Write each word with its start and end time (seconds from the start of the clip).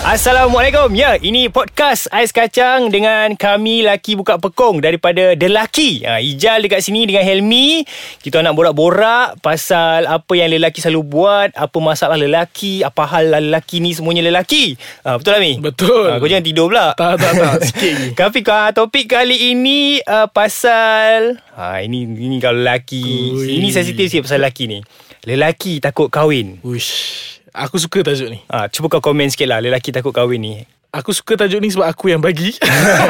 Assalamualaikum 0.00 0.96
Ya, 0.96 1.20
ini 1.20 1.52
podcast 1.52 2.08
Ais 2.08 2.32
Kacang 2.32 2.88
Dengan 2.88 3.36
kami 3.36 3.84
Laki 3.84 4.16
Buka 4.16 4.40
Pekong 4.40 4.80
Daripada 4.80 5.36
The 5.36 5.52
Laki 5.52 6.08
ha, 6.08 6.16
Ijal 6.16 6.64
dekat 6.64 6.80
sini 6.80 7.04
dengan 7.04 7.20
Helmi 7.20 7.84
Kita 8.24 8.40
nak 8.40 8.56
borak-borak 8.56 9.44
Pasal 9.44 10.08
apa 10.08 10.32
yang 10.32 10.56
lelaki 10.56 10.80
selalu 10.80 11.04
buat 11.04 11.48
Apa 11.52 11.76
masalah 11.84 12.16
lelaki 12.16 12.80
Apa 12.80 13.04
hal 13.12 13.28
lelaki 13.28 13.84
ni 13.84 13.92
semuanya 13.92 14.24
lelaki 14.24 14.72
ha, 15.04 15.20
Betul 15.20 15.36
tak 15.36 15.40
Mi? 15.44 15.52
Betul. 15.60 16.08
ha, 16.08 16.16
Kau 16.16 16.28
jangan 16.32 16.46
tidur 16.48 16.72
pula 16.72 16.96
Tak, 16.96 17.20
tak, 17.20 17.32
tak. 17.36 17.54
Sikit 17.68 17.92
je. 17.92 18.08
Tapi 18.16 18.40
uh, 18.40 18.70
topik 18.72 19.04
kali 19.04 19.52
ini 19.52 20.00
uh, 20.00 20.32
Pasal 20.32 21.44
ha, 21.52 21.84
Ini 21.84 22.08
ini 22.08 22.40
kalau 22.40 22.56
lelaki 22.56 23.04
Ui. 23.36 23.52
Ini 23.60 23.68
sensitif 23.68 24.08
sikit 24.08 24.24
pasal 24.24 24.40
lelaki 24.40 24.64
ni 24.64 24.80
Lelaki 25.28 25.84
takut 25.84 26.08
kahwin 26.08 26.56
Uish. 26.64 27.36
Aku 27.52 27.76
suka 27.76 28.02
tajuk 28.02 28.28
ni. 28.28 28.38
ha, 28.46 28.66
Cuba 28.66 28.86
kau 28.88 29.02
komen 29.02 29.26
sikit 29.26 29.46
lah 29.46 29.58
Lelaki 29.58 29.90
takut 29.90 30.10
kahwin 30.10 30.38
ni 30.38 30.54
Aku 30.90 31.10
suka 31.10 31.36
tajuk 31.36 31.58
ni 31.58 31.70
sebab 31.70 31.86
aku 31.86 32.10
yang 32.10 32.18
bagi. 32.18 32.50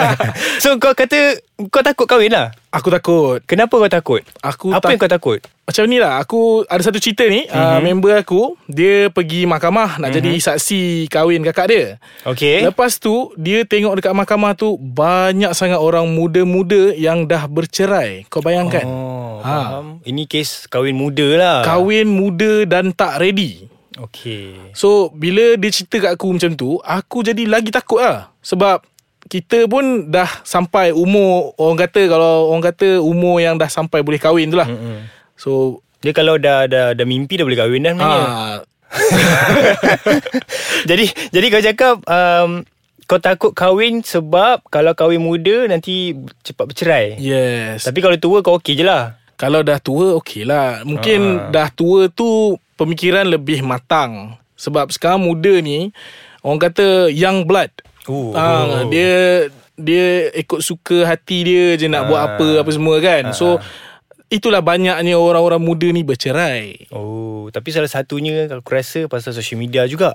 So 0.63 0.77
kau 0.77 0.93
kata 0.93 1.41
Kau 1.69 1.81
takut 1.81 2.05
kahwin 2.05 2.29
lah 2.29 2.53
aku 2.71 2.89
takut. 2.89 3.39
Kenapa 3.45 3.75
kau 3.75 3.91
takut? 3.91 4.23
Aku 4.39 4.71
Apa 4.71 4.81
tak- 4.81 4.91
yang 4.91 5.01
kau 5.01 5.11
takut? 5.11 5.41
Macam 5.67 5.85
ni 5.87 5.97
lah. 5.97 6.19
Aku 6.19 6.63
ada 6.65 6.83
satu 6.83 6.99
cerita 6.99 7.23
ni. 7.25 7.47
Mm-hmm. 7.47 7.55
Uh, 7.55 7.79
member 7.81 8.13
aku, 8.17 8.59
dia 8.67 9.07
pergi 9.07 9.43
mahkamah 9.45 9.97
nak 9.97 10.11
mm-hmm. 10.11 10.17
jadi 10.19 10.33
saksi 10.41 10.81
kahwin 11.07 11.43
kakak 11.43 11.67
dia. 11.69 11.85
Okay 12.23 12.63
Lepas 12.63 12.97
tu, 12.97 13.31
dia 13.35 13.63
tengok 13.63 13.97
dekat 13.97 14.11
mahkamah 14.13 14.53
tu, 14.53 14.75
banyak 14.75 15.51
sangat 15.51 15.79
orang 15.79 16.07
muda-muda 16.07 16.91
yang 16.93 17.25
dah 17.25 17.47
bercerai. 17.47 18.27
Kau 18.27 18.41
bayangkan? 18.41 18.83
Oh, 18.83 19.39
Ha. 19.41 19.57
faham. 19.79 19.87
Ini 20.03 20.27
kes 20.27 20.67
kahwin 20.67 20.93
muda 20.93 21.25
lah 21.33 21.57
Kahwin 21.63 22.07
muda 22.07 22.67
dan 22.67 22.91
tak 22.91 23.19
ready. 23.19 23.71
Okay 23.97 24.71
So 24.71 25.11
bila 25.11 25.55
dia 25.55 25.71
cerita 25.71 25.99
kat 26.01 26.13
aku 26.15 26.31
macam 26.31 26.55
tu 26.55 26.79
Aku 26.79 27.21
jadi 27.21 27.43
lagi 27.45 27.69
takut 27.69 27.99
lah 27.99 28.31
Sebab 28.39 28.87
kita 29.27 29.67
pun 29.67 30.07
dah 30.07 30.31
sampai 30.43 30.91
umur 30.91 31.55
Orang 31.57 31.75
kata 31.77 32.07
kalau 32.07 32.49
orang 32.49 32.65
kata 32.65 32.99
umur 32.99 33.39
yang 33.39 33.55
dah 33.55 33.67
sampai 33.67 34.01
boleh 34.01 34.17
kahwin 34.17 34.47
tu 34.47 34.57
lah 34.57 34.67
Mm-mm. 34.67 35.11
So 35.35 35.83
Dia 35.99 36.11
kalau 36.11 36.37
dah, 36.37 36.65
dah, 36.65 36.93
dah 36.93 37.05
mimpi 37.05 37.35
dah 37.35 37.43
boleh 37.43 37.59
kahwin 37.59 37.83
dah 37.83 37.93
sebenarnya 37.93 38.25
ha, 38.25 38.63
jadi 40.83 41.05
jadi 41.31 41.47
kau 41.49 41.63
cakap 41.63 41.95
um, 42.05 42.51
kau 43.05 43.19
takut 43.19 43.53
kahwin 43.53 44.01
sebab 44.01 44.63
kalau 44.67 44.95
kahwin 44.95 45.19
muda 45.19 45.67
nanti 45.67 46.15
cepat 46.41 46.65
bercerai. 46.67 47.07
Yes 47.17 47.85
Tapi 47.85 47.99
kalau 47.99 48.17
tua 48.17 48.39
kau 48.41 48.57
okey 48.57 48.75
je 48.75 48.85
lah. 48.85 49.19
Kalau 49.35 49.63
dah 49.63 49.79
tua 49.79 50.15
okey 50.17 50.43
lah 50.43 50.83
Mungkin 50.83 51.21
Ah. 51.41 51.51
dah 51.51 51.69
tua 51.71 52.07
tu 52.09 52.55
Pemikiran 52.81 53.29
lebih 53.29 53.61
matang 53.61 54.41
Sebab 54.57 54.89
sekarang 54.89 55.21
muda 55.21 55.61
ni 55.61 55.93
Orang 56.41 56.57
kata 56.59 57.13
young 57.13 57.45
blood 57.45 57.69
Oh. 58.09 58.33
Ah, 58.33 58.89
Dia 58.89 59.47
Dia 59.77 60.33
ikut 60.33 60.65
suka 60.65 61.05
hati 61.05 61.45
dia 61.45 61.77
je 61.77 61.85
Nak 61.85 62.09
buat 62.09 62.17
Ah. 62.19 62.27
apa 62.33 62.47
Apa 62.65 62.71
semua 62.73 62.97
kan 62.99 63.37
So 63.37 63.61
Itulah 64.31 64.63
banyaknya 64.63 65.19
orang-orang 65.19 65.59
muda 65.59 65.91
ni 65.91 66.01
bercerai 66.01 66.87
Oh, 66.95 67.51
tapi 67.51 67.75
salah 67.75 67.91
satunya 67.91 68.47
aku 68.47 68.71
rasa 68.71 69.11
pasal 69.11 69.35
social 69.35 69.59
media 69.59 69.83
juga. 69.91 70.15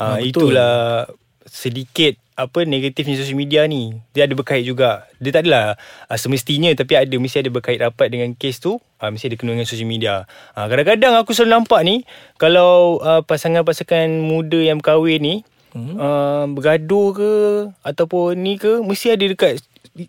Ah, 0.00 0.16
ah, 0.16 0.16
betul. 0.16 0.48
itulah 0.48 1.04
sedikit 1.44 2.16
apa 2.46 2.64
negatifnya 2.64 3.20
social 3.20 3.36
media 3.36 3.68
ni. 3.68 3.96
Dia 4.16 4.24
ada 4.24 4.34
berkait 4.36 4.64
juga. 4.64 5.04
Dia 5.20 5.30
tak 5.34 5.46
adalah 5.46 5.76
uh, 6.08 6.18
semestinya 6.18 6.72
tapi 6.72 6.96
ada 6.96 7.14
mesti 7.20 7.44
ada 7.44 7.50
berkait 7.52 7.78
rapat 7.80 8.08
dengan 8.08 8.32
kes 8.32 8.60
tu. 8.60 8.80
Uh, 9.00 9.08
mesti 9.12 9.28
ada 9.28 9.36
kena 9.36 9.56
dengan 9.56 9.68
social 9.68 9.88
media. 9.88 10.24
Uh, 10.56 10.66
kadang-kadang 10.66 11.14
aku 11.20 11.36
selalu 11.36 11.60
nampak 11.60 11.80
ni 11.84 12.02
kalau 12.40 13.00
uh, 13.04 13.20
pasangan-pasangan 13.20 14.08
muda 14.20 14.58
yang 14.60 14.80
berkahwin 14.80 15.20
ni 15.20 15.34
hmm. 15.76 15.94
uh, 15.96 16.44
bergaduh 16.50 17.08
ke 17.14 17.32
ataupun 17.84 18.40
ni 18.40 18.56
ke 18.56 18.80
mesti 18.82 19.14
ada 19.14 19.24
dekat 19.24 19.60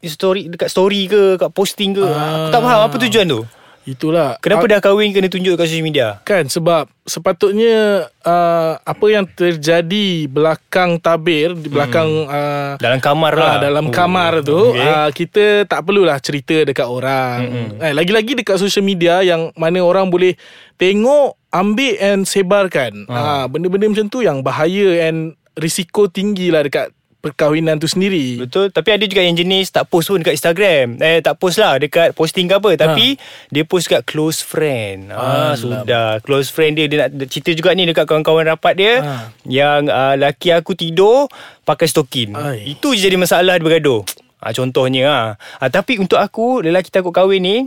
story 0.05 0.47
dekat 0.47 0.69
story 0.69 1.09
ke 1.09 1.37
kat 1.37 1.51
posting 1.51 1.97
ke. 1.97 2.05
Ah. 2.05 2.47
Aku 2.47 2.47
tak 2.53 2.61
faham 2.63 2.81
apa 2.87 2.95
tujuan 3.07 3.25
tu. 3.27 3.41
Itulah 3.81 4.37
Kenapa 4.37 4.69
Ah, 4.69 4.77
dah 4.77 4.79
kahwin 4.79 5.09
kena 5.09 5.25
tunjuk 5.25 5.57
kat 5.57 5.65
social 5.65 5.81
media? 5.81 6.21
Kan 6.21 6.45
sebab 6.45 6.85
sepatutnya 7.01 8.05
uh, 8.21 8.73
apa 8.77 9.05
yang 9.09 9.25
terjadi 9.25 10.29
belakang 10.29 11.01
tabir 11.01 11.57
di 11.57 11.65
belakang 11.65 12.29
uh, 12.29 12.77
Dalam 12.77 13.01
kamar 13.01 13.33
lah. 13.33 13.57
Ah, 13.57 13.59
dalam 13.59 13.89
Oh, 13.89 13.93
kamar 13.93 14.45
tu 14.45 14.77
okay. 14.77 14.85
uh, 14.85 15.09
kita 15.09 15.65
tak 15.65 15.81
perlulah 15.81 16.21
cerita 16.21 16.61
dekat 16.61 16.85
orang. 16.85 17.39
Eh, 17.81 17.93
lagi-lagi 17.97 18.37
dekat 18.37 18.61
social 18.61 18.85
media 18.85 19.25
yang 19.25 19.49
mana 19.57 19.81
orang 19.81 20.13
boleh 20.13 20.37
tengok, 20.77 21.37
ambil 21.49 21.93
and 21.97 22.29
sebarkan. 22.29 23.09
Ah, 23.09 23.49
benda-benda 23.49 23.89
macam 23.89 24.07
tu 24.07 24.21
yang 24.21 24.45
bahaya 24.45 25.09
and 25.09 25.33
risiko 25.57 26.05
tinggi 26.07 26.53
lah 26.53 26.63
dekat 26.63 26.93
perkahwinan 27.21 27.77
tu 27.77 27.85
sendiri. 27.85 28.41
Betul 28.41 28.67
Tapi 28.67 28.89
ada 28.91 29.05
juga 29.05 29.21
yang 29.21 29.33
jenis 29.33 29.69
Tak 29.69 29.85
post 29.85 30.09
pun 30.09 30.17
dekat 30.17 30.33
Instagram 30.33 30.97
Eh 30.97 31.19
tak 31.19 31.37
post 31.37 31.55
lah 31.55 31.77
Dekat 31.77 32.11
posting 32.11 32.45
ke 32.45 32.53
apa 32.53 32.73
Tapi 32.75 33.15
Dia 33.47 33.63
post 33.63 33.85
kat 33.85 34.01
close 34.01 34.41
friend 34.41 35.07
ah, 35.07 35.53
Alamak. 35.53 35.55
Sudah 35.55 36.07
Close 36.19 36.49
friend 36.49 36.73
dia 36.73 36.85
Dia 36.85 37.05
nak 37.05 37.27
cerita 37.27 37.53
juga 37.53 37.71
ni 37.71 37.85
Dekat 37.85 38.03
kawan-kawan 38.03 38.43
rapat 38.47 38.73
dia 38.73 38.93
Ah. 38.97 39.23
Yang 39.43 39.81
uh, 39.87 40.15
Laki 40.15 40.49
aku 40.51 40.73
tidur 40.73 41.29
Pakai 41.61 41.85
stokin 41.85 42.33
Ai. 42.33 42.65
Itu 42.67 42.91
je 42.91 43.03
jadi 43.03 43.15
masalah 43.15 43.55
Dia 43.55 43.63
bergaduh 43.63 44.01
ah, 44.39 44.51
Contohnya 44.51 45.05
ah. 45.05 45.27
Ah, 45.57 45.69
Tapi 45.69 45.95
untuk 45.95 46.17
aku 46.17 46.59
Lelaki 46.59 46.89
takut 46.89 47.11
kahwin 47.11 47.39
ni 47.39 47.57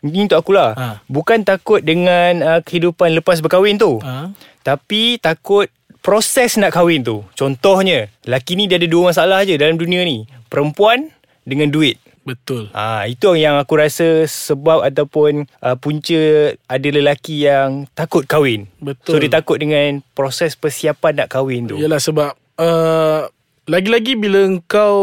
Ini 0.00 0.24
untuk 0.24 0.38
akulah 0.38 0.70
Ah. 0.72 0.94
Bukan 1.04 1.42
takut 1.42 1.80
dengan 1.80 2.38
uh, 2.40 2.60
Kehidupan 2.60 3.12
lepas 3.14 3.38
berkahwin 3.38 3.74
tu 3.74 3.98
Ah. 4.00 4.30
tapi 4.60 5.16
takut 5.16 5.66
proses 6.00 6.56
nak 6.56 6.74
kahwin 6.74 7.04
tu. 7.04 7.24
Contohnya, 7.36 8.08
lelaki 8.24 8.56
ni 8.56 8.68
dia 8.68 8.80
ada 8.80 8.88
dua 8.88 9.12
masalah 9.12 9.44
je 9.44 9.56
dalam 9.56 9.76
dunia 9.76 10.04
ni. 10.04 10.28
Perempuan 10.48 11.12
dengan 11.44 11.72
duit. 11.72 12.00
Betul. 12.20 12.68
Ah 12.76 13.08
itu 13.08 13.32
yang 13.32 13.56
aku 13.56 13.80
rasa 13.80 14.28
sebab 14.28 14.84
ataupun 14.84 15.48
uh, 15.64 15.76
punca 15.80 16.52
ada 16.68 16.88
lelaki 16.92 17.48
yang 17.48 17.88
takut 17.96 18.28
kahwin. 18.28 18.68
Betul. 18.76 19.16
So 19.16 19.20
dia 19.24 19.32
takut 19.40 19.56
dengan 19.56 20.04
proses 20.12 20.52
persiapan 20.54 21.24
nak 21.24 21.28
kahwin 21.32 21.64
tu. 21.66 21.80
Yalah 21.80 21.98
sebab 21.98 22.36
uh, 22.60 23.24
lagi-lagi 23.64 24.20
bila 24.20 24.52
kau 24.68 25.00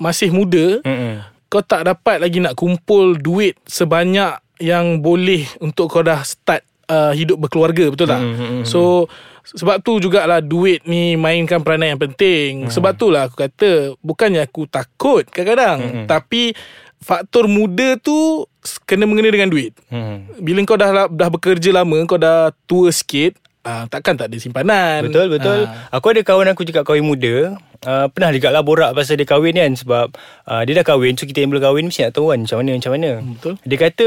masih 0.00 0.32
muda, 0.32 0.80
Mm-mm. 0.80 1.20
kau 1.52 1.60
tak 1.60 1.84
dapat 1.84 2.24
lagi 2.24 2.40
nak 2.40 2.56
kumpul 2.56 3.20
duit 3.20 3.60
sebanyak 3.68 4.40
yang 4.56 5.04
boleh 5.04 5.44
untuk 5.60 5.92
kau 5.92 6.00
dah 6.00 6.24
start 6.24 6.64
uh, 6.88 7.12
hidup 7.12 7.36
berkeluarga 7.36 7.92
betul 7.92 8.08
tak? 8.08 8.20
Hmm, 8.20 8.34
hmm, 8.34 8.48
hmm, 8.48 8.64
So 8.64 9.12
sebab 9.50 9.82
tu 9.82 9.98
jugalah 9.98 10.38
duit 10.38 10.86
ni 10.86 11.18
mainkan 11.18 11.58
peranan 11.62 11.96
yang 11.96 12.02
penting. 12.02 12.66
Hmm. 12.66 12.72
Sebab 12.72 12.92
tu 12.94 13.10
lah 13.10 13.26
aku 13.26 13.36
kata 13.46 13.98
bukannya 13.98 14.46
aku 14.46 14.70
takut 14.70 15.26
kadang-kadang 15.26 15.78
Hmm, 15.80 16.06
tapi 16.06 16.52
faktor 17.00 17.48
muda 17.48 17.96
tu 17.96 18.44
kena 18.84 19.08
mengena 19.08 19.32
dengan 19.32 19.48
duit. 19.48 19.72
Mm. 19.88 20.44
Bila 20.44 20.58
kau 20.68 20.76
dah 20.76 21.08
dah 21.08 21.28
bekerja 21.32 21.72
lama, 21.72 21.96
kau 22.04 22.20
dah 22.20 22.52
tua 22.68 22.92
sikit, 22.92 23.40
uh, 23.64 23.84
takkan 23.88 24.16
tak 24.16 24.32
ada 24.32 24.36
simpanan. 24.40 25.08
Betul 25.08 25.32
betul. 25.32 25.68
Ah. 25.68 26.00
Aku 26.00 26.12
ada 26.12 26.22
kawan 26.24 26.52
aku 26.52 26.64
juga 26.64 26.84
kahwin 26.84 27.04
muda. 27.04 27.56
Uh, 27.80 28.12
pernah 28.12 28.28
juga 28.28 28.52
lah 28.52 28.60
borak 28.60 28.92
pasal 28.92 29.16
dia 29.16 29.24
kahwin 29.24 29.56
kan 29.56 29.72
sebab 29.72 30.12
uh, 30.44 30.62
dia 30.68 30.76
dah 30.76 30.84
kahwin 30.84 31.16
so 31.16 31.24
kita 31.24 31.40
yang 31.40 31.48
belum 31.48 31.64
kahwin 31.64 31.88
mesti 31.88 32.04
nak 32.04 32.12
tahu 32.12 32.28
kan 32.28 32.44
macam 32.44 32.56
mana 32.60 32.70
macam 32.76 32.92
mana. 32.92 33.10
Betul. 33.24 33.54
Dia 33.64 33.78
kata 33.80 34.06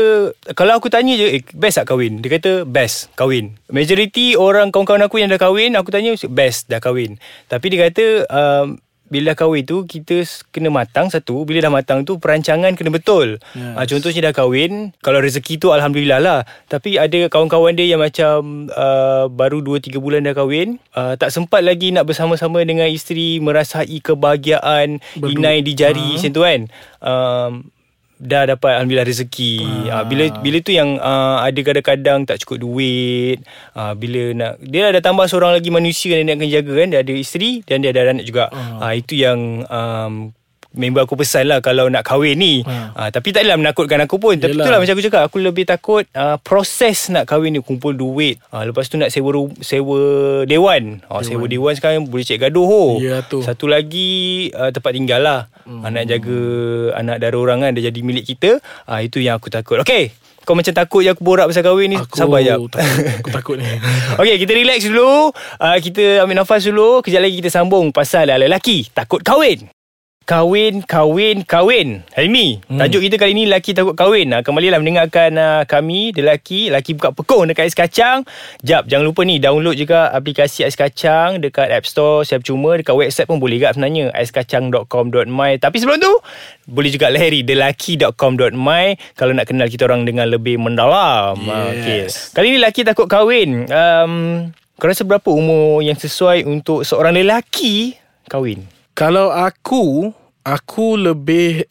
kalau 0.53 0.73
aku 0.77 0.87
tanya 0.93 1.13
je 1.17 1.41
eh, 1.41 1.43
best 1.57 1.81
tak 1.81 1.89
kahwin? 1.89 2.21
Dia 2.21 2.29
kata 2.37 2.51
best 2.69 3.09
kahwin. 3.17 3.57
Majority 3.73 4.37
orang 4.37 4.69
kawan-kawan 4.69 5.09
aku 5.09 5.25
yang 5.25 5.33
dah 5.33 5.41
kahwin 5.41 5.73
aku 5.73 5.89
tanya 5.89 6.13
best 6.29 6.69
dah 6.69 6.77
kahwin. 6.77 7.17
Tapi 7.49 7.65
dia 7.73 7.89
kata 7.89 8.05
um, 8.29 8.77
bila 9.05 9.29
dah 9.29 9.37
kahwin 9.39 9.61
tu 9.61 9.83
kita 9.83 10.21
kena 10.49 10.67
matang 10.67 11.05
satu 11.05 11.43
bila 11.43 11.59
dah 11.59 11.69
matang 11.69 12.01
tu 12.01 12.17
perancangan 12.17 12.73
kena 12.73 12.89
betul. 12.89 13.37
Yes. 13.53 13.75
Ah, 13.75 13.83
contohnya 13.83 14.25
dah 14.25 14.33
kahwin 14.33 14.91
kalau 14.99 15.19
rezeki 15.19 15.57
tu 15.57 15.69
alhamdulillah 15.69 16.17
lah. 16.17 16.39
Tapi 16.65 16.95
ada 16.95 17.27
kawan-kawan 17.27 17.73
dia 17.73 17.85
yang 17.85 17.99
macam 17.99 18.65
uh, 18.69 19.27
baru 19.27 19.59
2 19.59 19.79
3 19.83 19.97
bulan 19.97 20.21
dah 20.21 20.33
kahwin, 20.33 20.81
uh, 20.91 21.13
tak 21.13 21.29
sempat 21.29 21.61
lagi 21.61 21.89
nak 21.89 22.05
bersama-sama 22.05 22.61
dengan 22.61 22.85
isteri 22.85 23.37
merasai 23.37 23.99
kebahagiaan 23.99 24.97
Berdua. 25.13 25.29
inai 25.31 25.61
di 25.61 25.73
jari 25.73 26.01
Ah. 26.01 26.15
macam 26.15 26.31
tu 26.31 26.41
kan. 26.41 26.59
Um, 26.99 27.51
dah 28.19 28.43
dapat 28.55 28.77
alhamdulillah 28.77 29.07
rezeki. 29.07 29.53
Ah. 29.89 30.01
Uh, 30.01 30.03
bila 30.09 30.23
bila 30.41 30.57
tu 30.61 30.71
yang 30.73 30.97
uh, 30.97 31.41
ada 31.41 31.59
kadang-kadang 31.63 32.25
tak 32.27 32.41
cukup 32.43 32.57
duit. 32.61 33.37
Uh, 33.73 33.93
bila 33.97 34.21
nak 34.33 34.53
dia 34.61 34.89
ada 34.91 34.99
tambah 34.99 35.25
seorang 35.25 35.55
lagi 35.55 35.69
manusia 35.73 36.17
yang 36.17 36.27
dia 36.27 36.33
nak 36.33 36.37
kena 36.43 36.51
jaga 36.51 36.73
kan. 36.77 36.87
Dia 36.93 36.99
ada 37.01 37.13
isteri 37.13 37.51
dan 37.65 37.81
dia 37.81 37.89
ada 37.95 38.11
anak 38.13 38.25
juga. 38.25 38.51
Ah. 38.53 38.89
Uh, 38.89 38.93
itu 38.97 39.13
yang 39.17 39.65
um, 39.67 40.35
member 40.73 41.05
aku 41.05 41.15
pesan 41.17 41.49
lah 41.49 41.61
kalau 41.61 41.87
nak 41.87 42.03
kahwin 42.05 42.37
ni. 42.37 42.65
Ha. 42.65 42.93
Uh, 42.93 43.09
tapi 43.13 43.29
tak 43.29 43.45
adalah 43.45 43.61
menakutkan 43.61 44.01
aku 44.03 44.17
pun. 44.17 44.35
Tapi 44.37 44.57
Yelah. 44.57 44.65
itulah 44.65 44.79
macam 44.81 44.93
aku 44.97 45.03
cakap 45.05 45.21
aku 45.29 45.37
lebih 45.39 45.65
takut 45.69 46.03
uh, 46.17 46.37
proses 46.41 47.13
nak 47.13 47.29
kahwin 47.29 47.53
ni 47.53 47.61
kumpul 47.61 47.93
duit. 47.93 48.41
Uh, 48.49 48.65
lepas 48.65 48.89
tu 48.89 48.97
nak 48.97 49.13
sewa 49.13 49.31
sewa 49.61 50.01
dewan. 50.49 50.99
Oh, 51.07 51.21
dewan. 51.21 51.23
sewa 51.23 51.45
dewan 51.45 51.73
sekarang 51.77 52.09
boleh 52.09 52.25
cek 52.25 52.41
gaduh 52.49 52.65
oh. 52.65 52.91
Ya, 52.99 53.21
tu. 53.23 53.45
Satu 53.45 53.69
lagi 53.69 54.49
uh, 54.57 54.73
tempat 54.73 54.91
tinggal 54.91 55.21
lah. 55.21 55.39
Hmm. 55.63 55.85
Anak 55.85 56.09
jaga 56.09 56.39
anak 56.97 57.17
dara 57.21 57.37
orang 57.37 57.63
kan 57.63 57.71
dia 57.77 57.93
jadi 57.93 57.99
milik 58.01 58.25
kita. 58.25 58.59
Uh, 58.89 58.99
itu 58.99 59.21
yang 59.21 59.37
aku 59.37 59.53
takut. 59.53 59.79
Okay. 59.79 60.11
Kau 60.43 60.59
macam 60.59 60.75
takut 60.75 61.07
je 61.07 61.09
aku 61.15 61.23
borak 61.23 61.47
pasal 61.47 61.63
kahwin 61.63 61.95
ni 61.95 61.97
Aku 61.97 62.19
Sabar 62.19 62.43
jap 62.43 62.59
takut, 62.67 62.83
Aku 63.23 63.29
takut 63.31 63.55
ni 63.55 63.63
Okay 64.21 64.35
kita 64.35 64.51
relax 64.51 64.83
dulu 64.83 65.31
uh, 65.31 65.77
Kita 65.79 66.27
ambil 66.27 66.43
nafas 66.43 66.67
dulu 66.67 66.99
Kejap 66.99 67.23
lagi 67.23 67.39
kita 67.39 67.47
sambung 67.47 67.95
Pasal 67.95 68.27
lelaki 68.27 68.91
Takut 68.91 69.23
kahwin 69.23 69.71
Kahwin, 70.23 70.87
kahwin 70.87 72.07
Hari 72.15 72.31
ni 72.31 72.63
hmm. 72.63 72.79
Tajuk 72.79 73.03
kita 73.03 73.19
kali 73.19 73.35
ni 73.35 73.43
Lelaki 73.43 73.75
takut 73.75 73.91
kahwin. 73.91 74.31
Uh, 74.31 74.39
Kembalilah 74.39 74.79
mendengarkan 74.79 75.35
uh, 75.35 75.61
kami 75.67 76.15
Lelaki 76.15 76.71
Lelaki 76.71 76.95
buka 76.95 77.11
pekong 77.11 77.51
dekat 77.51 77.67
Ais 77.67 77.75
Kacang. 77.75 78.23
Jap 78.63 78.87
jangan 78.87 79.03
lupa 79.03 79.27
ni 79.27 79.43
Download 79.43 79.75
juga 79.75 80.15
aplikasi 80.15 80.63
Ais 80.63 80.79
Kacang 80.79 81.43
Dekat 81.43 81.67
App 81.67 81.83
Store. 81.83 82.23
Siap 82.23 82.39
cuma 82.39 82.79
Dekat 82.79 82.95
website 82.95 83.27
pun 83.27 83.43
boleh 83.43 83.59
juga 83.59 83.75
sebenarnya 83.75 84.15
aiskacang.com.my 84.15 85.51
Tapi 85.59 85.75
sebelum 85.77 85.99
tu 85.99 86.13
Boleh 86.71 86.89
juga 86.89 87.11
lahiri 87.11 87.43
Delaki.com.my 87.43 88.85
Kalau 89.19 89.35
nak 89.35 89.45
kenal 89.45 89.67
kita 89.67 89.91
orang 89.91 90.07
Dengan 90.07 90.31
lebih 90.31 90.55
mendalam. 90.55 91.35
Uh, 91.35 91.75
okay. 91.75 92.07
Kali 92.31 92.55
ni 92.55 92.57
lelaki 92.63 92.87
takut 92.87 93.11
kahwin. 93.11 93.67
Um, 93.67 94.13
Kau 94.79 94.87
rasa 94.87 95.03
berapa 95.03 95.27
umur 95.27 95.83
Yang 95.83 96.07
sesuai 96.07 96.47
Untuk 96.47 96.87
seorang 96.87 97.11
lelaki 97.11 97.99
Kahwin 98.31 98.72
Kalau 98.93 99.33
aku 99.33 100.13
Aku 100.45 100.97
lebih 100.97 101.65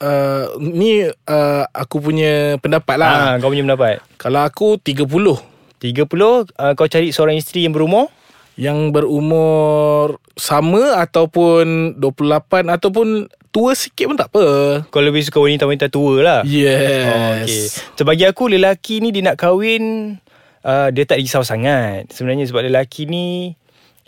uh, 0.00 0.52
Ni 0.60 1.04
uh, 1.04 1.64
Aku 1.72 2.00
punya 2.00 2.56
pendapat 2.60 2.96
lah. 3.00 3.10
Ah, 3.10 3.32
Kau 3.40 3.50
punya 3.52 3.64
pendapat? 3.64 4.04
Kalau 4.20 4.44
aku 4.44 4.76
30 4.80 5.04
30 5.04 5.80
uh, 5.80 6.72
Kau 6.76 6.88
cari 6.88 7.10
seorang 7.10 7.36
isteri 7.40 7.64
yang 7.64 7.72
berumur? 7.76 8.12
Yang 8.54 8.78
berumur 8.94 10.20
Sama 10.36 10.98
Ataupun 11.00 11.96
28 11.96 12.68
Ataupun 12.68 13.30
Tua 13.48 13.72
sikit 13.72 14.12
pun 14.12 14.16
tak 14.20 14.28
apa. 14.30 14.46
Kau 14.92 15.02
lebih 15.02 15.24
suka 15.24 15.40
wanita-wanita 15.42 15.88
tua 15.88 16.20
lah? 16.20 16.40
Yes. 16.44 17.08
Oh, 17.08 17.28
okay. 17.42 17.64
So 17.96 18.02
bagi 18.04 18.28
aku 18.28 18.46
lelaki 18.46 19.00
ni 19.00 19.08
dia 19.08 19.24
nak 19.24 19.40
kahwin 19.40 20.14
uh, 20.62 20.88
dia 20.94 21.02
tak 21.02 21.18
risau 21.18 21.42
sangat. 21.42 22.06
Sebenarnya 22.14 22.46
sebab 22.46 22.70
lelaki 22.70 23.10
ni 23.10 23.57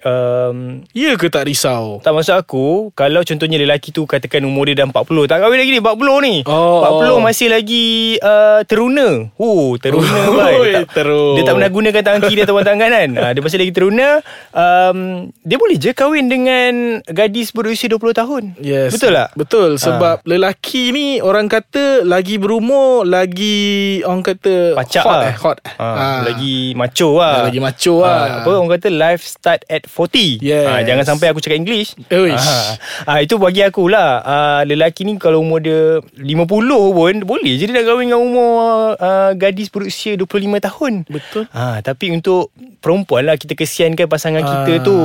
um, 0.02 0.56
Ya 0.90 1.14
ke 1.14 1.26
tak 1.26 1.44
risau 1.44 1.98
tak 2.00 2.10
maksud 2.10 2.34
aku 2.34 2.90
kalau 2.92 3.20
contohnya 3.20 3.56
lelaki 3.56 3.90
tu 3.90 4.04
katakan 4.04 4.42
umur 4.42 4.64
dia 4.64 4.76
dah 4.76 4.86
40 4.86 5.06
tak 5.24 5.38
kahwin 5.38 5.58
lagi 5.58 5.70
ni 5.70 5.80
40 5.80 5.96
ni. 6.20 6.34
Oh, 6.44 6.82
40 7.02 7.10
oh. 7.10 7.20
masih 7.20 7.48
lagi 7.48 7.86
uh, 8.18 8.60
teruna. 8.64 9.28
Oh, 9.36 9.76
teruna 9.76 10.20
Oi, 10.22 10.34
bai. 10.34 10.54
Dia 10.54 10.72
tak, 10.82 10.86
teruk. 10.96 11.34
dia 11.34 11.42
tak 11.42 11.54
pernah 11.54 11.70
gunakan 11.70 12.02
tangan 12.02 12.22
kiri 12.24 12.40
atau 12.42 12.56
tangan 12.56 12.80
kanan. 12.80 13.08
Uh, 13.14 13.30
dia 13.30 13.40
masih 13.40 13.58
lagi 13.58 13.72
teruna. 13.72 14.08
Um, 14.50 14.98
dia 15.40 15.56
boleh 15.56 15.76
je 15.76 15.90
kahwin 15.90 16.26
dengan 16.26 16.72
gadis 17.06 17.50
berusia 17.50 17.88
20 17.88 18.00
tahun. 18.12 18.42
Yes 18.58 18.92
Betul 18.92 19.12
tak? 19.12 19.28
Betul 19.34 19.70
Sebab 19.76 20.22
lelaki 20.24 20.90
ni 20.90 21.18
Orang 21.18 21.46
kata 21.46 22.02
Lagi 22.02 22.36
berumur 22.36 23.02
Lagi 23.02 24.00
Orang 24.02 24.22
kata 24.22 24.74
Pacak 24.74 25.02
Hot 25.02 25.16
lah. 25.16 25.24
eh 25.24 25.36
Hot 25.38 25.58
Ha, 25.72 25.86
Ah. 25.90 26.18
Lagi 26.22 26.74
macho 26.74 27.16
lah 27.16 27.46
Lagi 27.46 27.58
macho 27.58 28.00
lah. 28.00 28.20
ha, 28.20 28.36
Apa 28.42 28.50
orang 28.52 28.70
kata 28.70 28.88
Life 28.88 29.24
start 29.24 29.66
at 29.66 29.89
40 29.90 30.38
Yes. 30.40 30.64
ha, 30.64 30.80
Jangan 30.80 31.04
sampai 31.04 31.26
aku 31.28 31.38
cakap 31.38 31.58
English. 31.58 31.98
Ha, 32.06 32.56
ha, 33.04 33.12
Itu 33.18 33.36
bagi 33.36 33.60
aku 33.60 33.86
lah 33.86 34.10
ha, 34.20 34.36
Lelaki 34.62 35.02
ni 35.02 35.16
kalau 35.16 35.40
umur 35.40 35.58
dia 35.58 35.98
50 36.14 36.46
pun 36.92 37.14
Boleh. 37.20 37.52
Je 37.52 37.66
dia 37.66 37.74
nak 37.74 37.84
kahwin 37.84 38.08
dengan 38.08 38.22
umur 38.22 38.50
uh, 38.94 39.30
Gadis 39.32 39.68
berusia 39.68 40.14
25 40.14 40.30
tahun. 40.62 40.92
Betul. 41.04 41.44
Ha, 41.50 41.80
tapi 41.80 42.10
untuk 42.10 42.48
perempuan 42.78 43.24
lah 43.24 43.34
kita 43.34 43.52
kesiankan 43.52 44.06
pasangan 44.06 44.40
kita 44.40 44.72
Ah. 44.72 44.80
tu. 44.80 44.96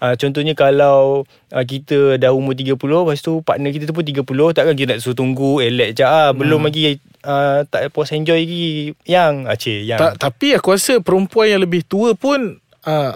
Ha, 0.00 0.16
contohnya 0.16 0.52
kalau 0.52 1.22
uh, 1.48 1.64
kita 1.64 2.16
dah 2.16 2.30
umur 2.30 2.52
30 2.52 2.74
lepas 2.74 3.18
tu 3.18 3.38
partner 3.40 3.70
kita 3.70 3.84
tu 3.84 3.92
pun 3.92 4.02
30 4.02 4.24
takkan 4.50 4.72
kita 4.72 4.88
nak 4.90 5.00
suruh 5.00 5.14
tunggu 5.14 5.60
elek 5.60 5.94
je. 5.94 6.02
Ah 6.02 6.32
belum 6.32 6.56
Hmm. 6.56 6.66
lagi 6.66 6.82
uh, 7.22 7.62
tak 7.64 7.90
puas 7.90 8.10
enjoy 8.10 8.36
lagi. 8.36 8.68
Yang 9.04 9.32
aceh 9.46 9.78
yang. 9.82 9.98
Tak, 9.98 10.12
Tapi 10.18 10.54
aku 10.54 10.68
rasa 10.70 10.98
Perempuan 11.00 11.48
yang 11.48 11.60
lebih 11.60 11.82
tua 11.82 12.12
pun 12.12 12.56
uh, 12.84 13.12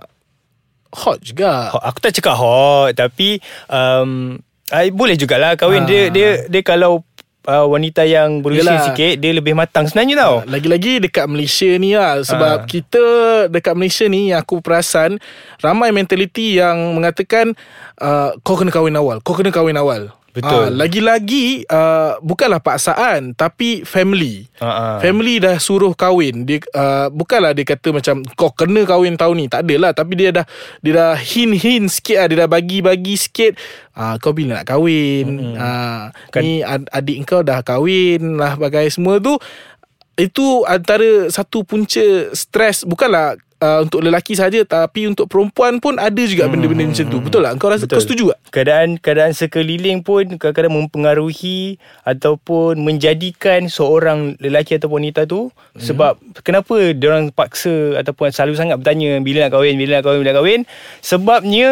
Hot 0.94 1.18
juga 1.18 1.74
Hot, 1.74 1.82
aku 1.82 1.98
tak 1.98 2.14
cakap 2.14 2.34
hot 2.34 2.94
tapi 2.94 3.42
um, 3.66 4.38
uh, 4.70 4.84
boleh 4.90 5.14
jugalah 5.14 5.54
kahwin 5.54 5.82
Ah. 5.82 5.88
dia 5.88 6.02
dia 6.08 6.28
dia 6.46 6.62
kalau 6.62 7.02
uh, 7.44 7.66
wanita 7.66 8.02
yang 8.02 8.40
berusia 8.40 8.62
sikit 8.86 9.18
dia 9.18 9.32
lebih 9.32 9.52
matang 9.52 9.84
sebenarnya 9.84 10.16
tau. 10.16 10.36
Lagi-lagi 10.46 11.02
dekat 11.02 11.26
Malaysia 11.26 11.68
ni 11.76 11.92
lah 11.92 12.22
Sebab 12.22 12.56
Ah. 12.56 12.64
kita 12.64 13.04
dekat 13.50 13.74
Malaysia 13.74 14.06
ni 14.06 14.32
Yang 14.32 14.40
aku 14.40 14.56
perasan 14.58 15.20
Ramai 15.60 15.92
mentaliti 15.92 16.56
yang 16.56 16.96
mengatakan 16.96 17.52
uh, 17.98 18.32
Kau 18.40 18.56
kena 18.56 18.72
kahwin 18.72 18.96
awal 18.96 19.20
Kau 19.20 19.36
kena 19.36 19.52
kahwin 19.52 19.76
awal 19.76 20.08
Betul. 20.34 20.66
Ah, 20.66 20.70
Lagi-lagi 20.74 21.62
uh, 21.64 22.18
Bukanlah 22.18 22.58
paksaan 22.58 23.32
Tapi 23.32 23.86
family. 23.86 24.50
Ha. 24.58 24.98
Family 24.98 25.38
dah 25.38 25.56
suruh 25.56 25.94
kahwin. 25.94 26.42
Dia 26.42 26.58
uh, 26.74 27.06
Bukanlah 27.08 27.54
dia 27.54 27.62
kata 27.62 27.94
macam 27.94 28.26
Kau 28.34 28.50
kena 28.50 28.82
kahwin 28.82 29.14
tahun 29.14 29.36
ni. 29.38 29.46
Tak 29.46 29.62
adalah 29.62 29.94
Tapi 29.94 30.12
dia 30.14 30.34
dah 30.34 30.42
Dia 30.82 30.92
dah 30.92 31.12
hint-hint 31.14 31.86
sikit 31.88 32.18
lah. 32.18 32.26
Dia 32.26 32.38
dah 32.42 32.50
bagi-bagi 32.50 33.14
sikit 33.14 33.54
uh, 33.94 34.18
Kau 34.18 34.34
bila 34.34 34.58
nak 34.58 34.66
kahwin? 34.66 35.54
Uh, 35.54 36.10
Kan- 36.28 36.42
Ni 36.42 36.60
ad- 36.60 36.90
adik 36.90 37.22
kau 37.24 37.40
dah 37.40 37.62
kahwin 37.62 38.34
lah 38.34 38.58
Bagai 38.58 38.90
semua 38.90 39.22
tu. 39.22 39.38
Itu 40.14 40.66
antara 40.66 41.30
Satu 41.30 41.62
punca 41.62 42.02
Stres 42.30 42.82
Bukanlah 42.82 43.38
uh, 43.64 43.78
Untuk 43.88 44.04
lelaki 44.04 44.36
saja 44.36 44.60
Tapi 44.68 45.08
untuk 45.08 45.32
perempuan 45.32 45.80
pun 45.80 45.96
Ada 45.96 46.20
juga 46.28 46.44
benda-benda 46.52 46.84
macam 46.84 47.06
tu 47.08 47.18
Betul 47.24 47.40
tak? 47.48 47.52
Kau 47.56 47.72
rasa 47.72 47.88
Betul. 47.88 47.96
Kau 47.96 48.04
setuju 48.04 48.24
tak? 48.36 48.40
Keadaan 48.52 48.88
keadaan 49.00 49.32
sekeliling 49.32 50.04
pun 50.04 50.36
kadang-kadang 50.36 50.76
mempengaruhi 50.76 51.80
ataupun 52.04 52.78
menjadikan 52.84 53.66
seorang 53.66 54.36
lelaki 54.38 54.76
atau 54.76 54.92
wanita 54.92 55.24
tu 55.24 55.48
hmm. 55.48 55.80
sebab 55.80 56.20
kenapa 56.44 56.92
dia 56.92 57.06
orang 57.10 57.32
paksa 57.34 57.98
ataupun 57.98 58.30
selalu 58.30 58.54
sangat 58.54 58.76
bertanya 58.78 59.18
bila 59.18 59.46
nak 59.46 59.52
kahwin 59.58 59.74
bila 59.74 59.98
nak 59.98 60.04
kahwin 60.06 60.20
bila 60.22 60.30
nak 60.30 60.38
kahwin 60.38 60.60
sebabnya 61.00 61.68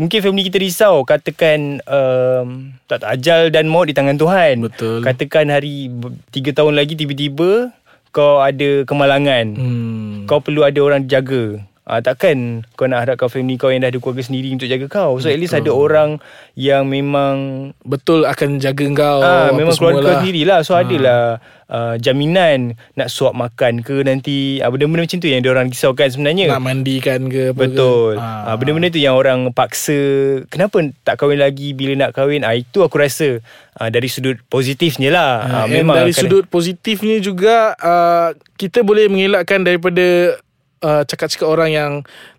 mungkin 0.00 0.24
family 0.24 0.48
kita 0.48 0.56
risau 0.56 1.04
katakan 1.04 1.84
um, 1.84 2.72
tak 2.88 3.04
tak 3.04 3.20
ajal 3.20 3.52
dan 3.52 3.68
maut 3.68 3.84
di 3.84 3.92
tangan 3.92 4.16
Tuhan 4.16 4.64
Betul. 4.64 5.04
katakan 5.04 5.52
hari 5.52 5.92
3 6.32 6.56
tahun 6.56 6.72
lagi 6.72 6.96
tiba-tiba 6.96 7.68
kau 8.10 8.42
ada 8.42 8.82
kemalangan 8.86 9.46
Hmm. 9.54 10.26
kau 10.26 10.42
perlu 10.42 10.62
ada 10.66 10.78
orang 10.82 11.06
jaga. 11.06 11.62
Ah 11.90 11.98
takkan 11.98 12.62
kau 12.78 12.86
nak 12.86 13.02
harapkan 13.02 13.26
family 13.26 13.58
kau 13.58 13.74
yang 13.74 13.82
dah 13.82 13.90
ada 13.90 13.98
keluarga 13.98 14.22
sendiri 14.22 14.54
untuk 14.54 14.70
jaga 14.70 14.86
kau. 14.86 15.18
So 15.18 15.26
at 15.26 15.42
least 15.42 15.58
ada 15.58 15.74
orang 15.74 16.22
yang 16.54 16.86
memang 16.86 17.34
Betul 17.82 18.22
akan 18.30 18.62
jaga 18.62 18.86
kau 18.94 19.18
ah 19.18 19.50
apa 19.50 19.58
memang 19.58 19.74
keluarga 19.74 19.98
kau 19.98 20.06
semualah. 20.06 20.20
sendirilah. 20.22 20.58
So 20.62 20.78
adalah 20.78 21.20
uh, 21.66 21.94
jaminan 21.98 22.78
nak 22.94 23.10
suap 23.10 23.34
makan 23.34 23.82
ke 23.82 24.06
nanti 24.06 24.62
ah, 24.62 24.70
benda-benda 24.70 25.02
macam 25.02 25.18
tu 25.18 25.26
yang 25.26 25.42
dia 25.42 25.50
orang 25.50 25.66
risaukan 25.66 26.08
sebenarnya. 26.14 26.46
Nak 26.54 26.62
mandikan 26.62 27.20
ke 27.26 27.50
apa 27.50 27.58
Betul. 27.66 28.14
ke. 28.14 28.22
Ah. 28.22 28.54
benda-benda 28.54 28.88
tu 28.94 29.02
yang 29.02 29.18
orang 29.18 29.50
paksa 29.50 29.98
kenapa 30.46 30.94
tak 31.02 31.18
kahwin 31.18 31.42
lagi 31.42 31.74
bila 31.74 32.06
nak 32.06 32.14
kahwin. 32.14 32.46
Ah 32.46 32.54
itu 32.54 32.86
aku 32.86 33.02
rasa 33.02 33.42
ah, 33.74 33.90
dari 33.90 34.06
sudut 34.06 34.38
positifnya 34.46 35.10
lah. 35.10 35.32
Ah, 35.42 35.58
Ah, 35.60 35.66
and 35.66 35.90
dari 35.90 36.14
sudut 36.14 36.46
positifnya 36.46 37.18
juga 37.18 37.74
uh, 37.76 38.32
kita 38.56 38.86
boleh 38.86 39.10
mengelakkan 39.10 39.66
daripada 39.66 40.38
uh, 40.80 41.02
cakap-cakap 41.02 41.44
orang 41.44 41.70
yang 41.70 41.90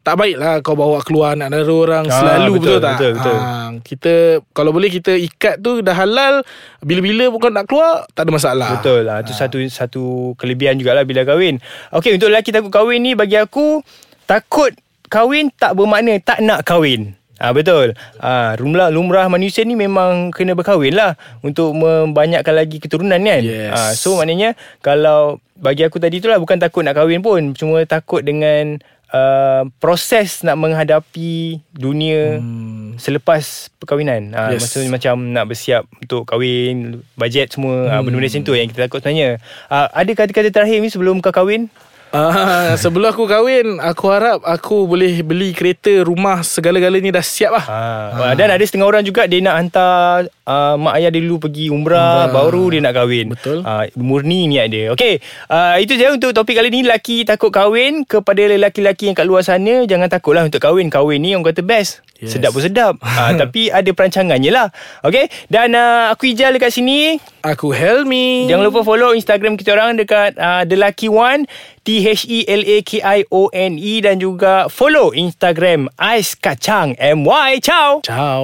tak 0.01 0.17
baik 0.17 0.36
lah 0.36 0.60
kau 0.60 0.74
bawa 0.74 1.01
keluar 1.01 1.33
anak 1.33 1.53
dara 1.53 1.69
orang 1.69 2.05
Ah, 2.05 2.17
selalu 2.17 2.51
betul, 2.57 2.62
betul, 2.62 2.79
tak? 2.79 2.93
betul, 2.93 3.12
betul. 3.15 3.38
Ah, 3.38 3.69
kita 3.79 4.13
kalau 4.51 4.71
boleh 4.71 4.89
kita 4.89 5.13
ikat 5.13 5.55
tu 5.57 5.79
dah 5.79 5.93
halal 5.93 6.41
bila-bila 6.79 7.29
pun 7.29 7.39
kau 7.39 7.51
nak 7.51 7.65
keluar 7.65 8.05
tak 8.12 8.25
ada 8.25 8.31
masalah. 8.33 8.69
Betul 8.75 9.05
lah 9.05 9.21
Itu 9.21 9.31
satu 9.31 9.57
satu 9.63 10.03
kelebihan 10.36 10.75
jugalah 10.75 11.05
Bila 11.05 11.21
kahwin 11.21 11.62
Okay 11.89 12.12
untuk 12.12 12.27
lelaki 12.27 12.50
takut 12.50 12.69
kahwin 12.69 13.00
ni 13.00 13.13
Bagi 13.13 13.38
aku 13.38 13.86
Takut 14.25 14.74
kahwin 15.07 15.53
Tak 15.53 15.77
bermakna 15.77 16.17
Tak 16.17 16.41
nak 16.41 16.65
kahwin 16.65 17.13
Ah 17.41 17.51
betul. 17.57 17.98
Ah 18.21 18.53
lumrah 18.62 18.93
lumrah 18.93 19.25
manusia 19.25 19.65
ni 19.65 19.74
memang 19.74 20.29
kena 20.29 20.53
berkahwin 20.53 20.93
lah 20.93 21.17
untuk 21.41 21.74
membanyakkan 21.74 22.53
lagi 22.53 22.77
keturunan 22.77 23.17
kan. 23.17 23.41
Yes. 23.41 23.74
Ah 23.74 23.91
so 23.98 24.21
maknanya 24.21 24.53
kalau 24.86 25.41
bagi 25.57 25.81
aku 25.81 25.98
tadi 25.98 26.21
tu 26.21 26.29
lah 26.29 26.38
bukan 26.38 26.62
takut 26.62 26.86
nak 26.86 26.98
kahwin 26.98 27.25
pun 27.25 27.57
cuma 27.57 27.81
takut 27.89 28.21
dengan 28.21 28.77
uh, 29.13 29.63
proses 29.77 30.41
nak 30.41 30.57
menghadapi 30.57 31.62
dunia 31.74 32.41
hmm. 32.41 32.98
selepas 32.98 33.69
perkahwinan. 33.77 34.33
Ah 34.33 34.53
Yes. 34.55 34.65
maksudnya 34.65 34.89
macam 34.93 35.15
nak 35.33 35.45
bersiap 35.50 35.83
untuk 36.01 36.25
kahwin, 36.25 37.03
bajet 37.19 37.53
semua, 37.53 37.88
hmm. 37.88 37.93
ah, 37.93 38.00
benda-benda 38.01 38.29
macam 38.31 38.48
tu 38.48 38.53
yang 38.57 38.67
kita 38.69 38.79
takut 38.88 39.00
sebenarnya. 39.03 39.41
Ah 39.69 39.88
ada 39.91 40.12
kata-kata 40.13 40.50
terakhir 40.50 40.77
ni 40.81 40.89
sebelum 40.89 41.19
kau 41.21 41.33
kahwin? 41.33 41.69
Ah, 42.12 42.75
sebelum 42.75 43.08
aku 43.08 43.24
kahwin 43.24 43.80
Aku 43.80 44.12
harap 44.12 44.44
Aku 44.44 44.84
boleh 44.84 45.24
beli 45.24 45.56
kereta 45.56 46.03
Rumah 46.03 46.44
segala-galanya 46.44 47.20
dah 47.20 47.24
siap 47.24 47.56
lah 47.56 47.65
Ha. 47.72 48.36
Dan 48.36 48.51
ada 48.51 48.63
setengah 48.63 48.84
orang 48.84 49.03
juga 49.08 49.24
dia 49.32 49.39
nak 49.39 49.56
hantar 49.56 50.27
uh, 50.51 50.75
mak 50.77 50.94
ayah 51.00 51.10
dia 51.13 51.22
dulu 51.24 51.48
pergi 51.48 51.72
umrah, 51.72 52.27
Umrah. 52.27 52.34
baru 52.34 52.63
dia 52.72 52.80
nak 52.84 52.94
kahwin. 52.96 53.25
Betul. 53.32 53.58
Uh, 53.63 53.86
murni 53.98 54.51
niat 54.51 54.68
dia. 54.72 54.91
Okey, 54.94 55.20
uh, 55.48 55.75
itu 55.80 55.96
je 55.96 56.08
untuk 56.12 56.32
topik 56.36 56.58
kali 56.58 56.70
ni 56.70 56.82
lelaki 56.84 57.24
takut 57.24 57.51
kahwin 57.53 58.03
kepada 58.03 58.44
lelaki-lelaki 58.44 59.10
yang 59.12 59.15
kat 59.18 59.25
luar 59.27 59.44
sana 59.46 59.88
jangan 59.88 60.08
takutlah 60.12 60.44
untuk 60.46 60.62
kahwin. 60.62 60.91
Kahwin 60.91 61.24
ni 61.24 61.34
orang 61.36 61.51
kata 61.51 61.63
best. 61.63 62.03
Yes. 62.22 62.38
sedap 62.38 62.54
pun 62.54 62.62
sedap. 62.62 62.96
uh, 63.01 63.34
tapi 63.42 63.74
ada 63.74 63.90
perancangannya 63.92 64.51
lah. 64.54 64.70
Okay. 65.01 65.28
Dan 65.50 65.74
uh, 65.74 66.13
aku 66.13 66.32
Ijal 66.32 66.54
dekat 66.56 66.72
sini. 66.72 67.18
Aku 67.42 67.74
Helmi. 67.74 68.46
Jangan 68.46 68.63
lupa 68.70 68.86
follow 68.86 69.18
Instagram 69.18 69.58
kita 69.58 69.74
orang 69.74 69.98
dekat 69.98 70.38
uh, 70.38 70.62
The 70.63 70.78
Lucky 70.78 71.10
One. 71.10 71.50
T-H-E-L-A-K-I-O-N-E 71.82 72.46
dan 74.06 74.22
juga 74.22 74.70
follow 74.70 75.10
Instagram 75.18 75.90
Ais 75.98 76.38
Kacang 76.38 76.94
MY. 77.01 77.58
Ciao. 77.66 78.06
Ciao. 78.06 78.42